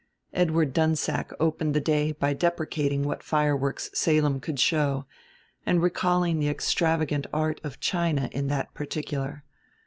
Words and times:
Edward 0.33 0.73
Dunsack 0.73 1.31
opened 1.39 1.75
the 1.75 1.79
day 1.79 2.11
by 2.11 2.33
deprecating 2.33 3.03
what 3.03 3.21
fireworks 3.21 3.91
Salem 3.93 4.39
could 4.39 4.59
show 4.59 5.05
and 5.63 5.79
recalling 5.83 6.39
the 6.39 6.49
extravagant 6.49 7.27
art 7.31 7.61
of 7.63 7.79
China 7.79 8.27
in 8.31 8.47
that 8.47 8.73
particular. 8.73 9.43